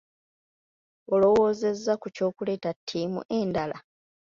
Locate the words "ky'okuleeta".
2.15-2.71